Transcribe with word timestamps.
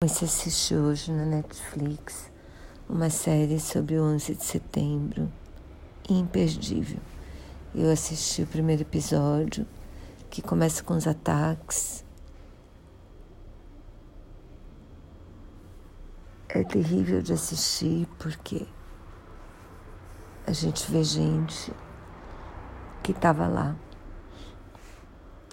Comecei 0.00 0.28
a 0.28 0.30
assistir 0.30 0.76
hoje 0.76 1.10
na 1.10 1.24
Netflix 1.24 2.30
uma 2.88 3.10
série 3.10 3.58
sobre 3.58 3.98
o 3.98 4.04
11 4.04 4.36
de 4.36 4.44
setembro, 4.44 5.28
imperdível. 6.08 7.00
Eu 7.74 7.90
assisti 7.90 8.42
o 8.42 8.46
primeiro 8.46 8.82
episódio, 8.82 9.66
que 10.30 10.40
começa 10.40 10.84
com 10.84 10.94
os 10.94 11.08
ataques. 11.08 12.04
É 16.48 16.62
terrível 16.62 17.20
de 17.20 17.32
assistir 17.32 18.06
porque 18.20 18.68
a 20.46 20.52
gente 20.52 20.88
vê 20.92 21.02
gente 21.02 21.72
que 23.02 23.10
estava 23.10 23.48
lá. 23.48 23.74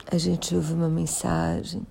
A 0.06 0.20
gente 0.20 0.54
ouve 0.54 0.74
uma 0.74 0.88
mensagem 0.88 1.84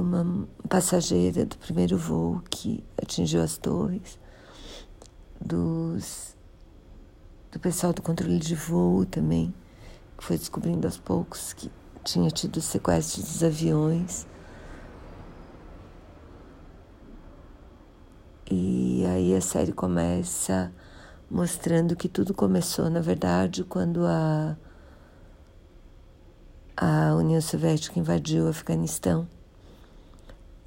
de 0.00 0.06
uma 0.06 0.48
passageira 0.68 1.44
do 1.44 1.58
primeiro 1.58 1.98
voo 1.98 2.42
que 2.48 2.82
atingiu 3.00 3.42
as 3.42 3.58
torres, 3.58 4.18
dos, 5.38 6.34
do 7.52 7.60
pessoal 7.60 7.92
do 7.92 8.00
controle 8.00 8.38
de 8.38 8.54
voo 8.54 9.04
também, 9.04 9.54
que 10.16 10.24
foi 10.24 10.38
descobrindo 10.38 10.86
aos 10.86 10.96
poucos 10.96 11.52
que 11.52 11.70
tinha 12.02 12.30
tido 12.30 12.60
sequestro 12.60 13.20
dos 13.22 13.44
aviões. 13.44 14.26
E 18.50 19.04
aí 19.06 19.34
a 19.36 19.40
série 19.40 19.72
começa 19.72 20.72
mostrando 21.30 21.94
que 21.94 22.08
tudo 22.08 22.34
começou, 22.34 22.90
na 22.90 23.00
verdade, 23.00 23.62
quando 23.62 24.04
a, 24.04 24.56
a 26.76 27.14
União 27.14 27.40
Soviética 27.40 28.00
invadiu 28.00 28.46
o 28.46 28.48
Afeganistão. 28.48 29.28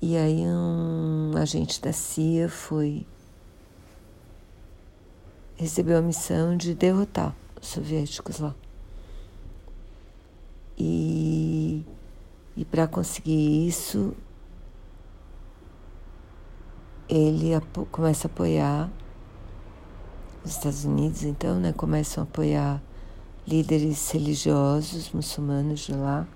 E 0.06 0.18
aí 0.18 0.46
um 0.46 1.32
agente 1.38 1.80
da 1.80 1.94
CIA 1.94 2.50
foi 2.50 3.06
recebeu 5.56 5.98
a 5.98 6.02
missão 6.02 6.58
de 6.58 6.76
derrotar 6.76 7.34
os 7.62 7.70
soviéticos 7.70 8.40
lá. 8.40 8.54
E, 10.78 11.86
e 12.58 12.66
para 12.66 12.86
conseguir 12.86 13.66
isso, 13.66 14.14
ele 17.08 17.52
começa 17.90 18.28
a 18.28 18.30
apoiar 18.30 18.92
os 20.44 20.52
Estados 20.52 20.84
Unidos, 20.84 21.24
então, 21.24 21.62
né, 21.62 21.72
começam 21.72 22.26
a 22.26 22.28
apoiar 22.28 22.84
líderes 23.48 24.12
religiosos 24.12 25.12
muçulmanos 25.12 25.80
de 25.80 25.94
lá. 25.94 26.28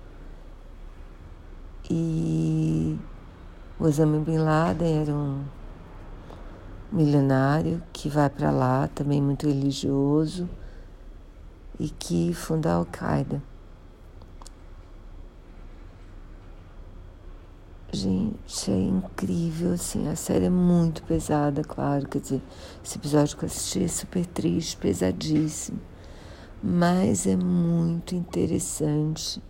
E 1.90 2.98
o 3.78 3.84
Osama 3.84 4.18
Bin 4.18 4.38
Laden 4.38 5.02
era 5.02 5.14
um 5.14 5.44
milionário 6.90 7.82
que 7.92 8.08
vai 8.08 8.28
para 8.28 8.50
lá, 8.50 8.88
também 8.88 9.22
muito 9.22 9.46
religioso, 9.46 10.48
e 11.78 11.88
que 11.88 12.32
funda 12.34 12.72
a 12.72 12.74
Al-Qaeda. 12.74 13.40
Gente, 17.92 18.70
é 18.70 18.78
incrível, 18.78 19.72
assim, 19.72 20.08
a 20.08 20.16
série 20.16 20.46
é 20.46 20.50
muito 20.50 21.02
pesada, 21.04 21.62
claro, 21.62 22.06
quer 22.06 22.20
dizer, 22.20 22.42
esse 22.84 22.98
episódio 22.98 23.36
que 23.36 23.44
eu 23.44 23.46
assisti 23.46 23.84
é 23.84 23.88
super 23.88 24.26
triste, 24.26 24.76
pesadíssimo, 24.76 25.80
mas 26.62 27.26
é 27.26 27.36
muito 27.36 28.14
interessante 28.14 29.40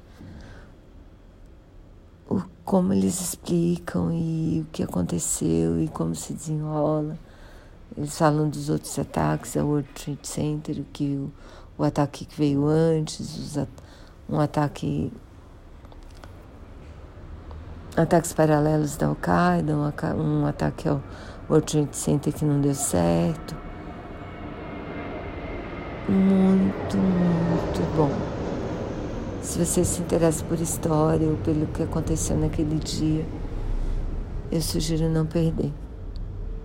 como 2.69 2.92
eles 2.92 3.19
explicam 3.19 4.12
e 4.12 4.61
o 4.61 4.66
que 4.70 4.83
aconteceu 4.83 5.80
e 5.83 5.88
como 5.88 6.14
se 6.14 6.34
desenrola. 6.34 7.19
Eles 7.97 8.19
falam 8.19 8.47
dos 8.47 8.69
outros 8.69 8.98
ataques 8.98 9.56
ao 9.56 9.66
World 9.66 9.88
Trade 9.94 10.28
Center, 10.28 10.84
que 10.92 11.16
o, 11.16 11.33
o 11.78 11.83
ataque 11.83 12.27
que 12.27 12.36
veio 12.36 12.67
antes, 12.67 13.20
os, 13.57 13.67
um 14.28 14.39
ataque 14.39 15.11
ataques 17.96 18.34
paralelos 18.34 18.98
da 18.98 19.07
Al-Qaeda, 19.07 19.74
um, 19.74 20.42
um 20.42 20.46
ataque 20.46 20.90
ao 20.90 21.02
World 21.48 21.73
Trade 21.73 21.96
Center 21.96 22.34
que 22.34 22.45
não 22.45 22.61
deu 22.61 22.74
certo. 22.74 23.57
Muito, 26.07 26.98
muito 26.98 27.96
bom. 27.96 28.38
Se 29.48 29.59
você 29.64 29.83
se 29.83 30.03
interessa 30.03 30.45
por 30.45 30.61
história 30.61 31.27
ou 31.27 31.39
pelo 31.39 31.67
que 31.69 31.83
aconteceu 31.83 32.36
naquele 32.36 32.79
dia, 32.79 33.25
eu 34.53 34.61
sugiro 34.61 35.09
não 35.09 35.25
perder. 35.25 35.73